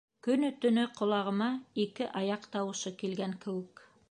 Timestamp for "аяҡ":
2.23-2.51